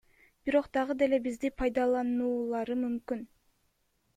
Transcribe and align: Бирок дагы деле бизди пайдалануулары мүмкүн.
Бирок 0.47 0.69
дагы 0.77 0.95
деле 1.01 1.19
бизди 1.27 1.51
пайдалануулары 1.63 2.79
мүмкүн. 2.85 3.23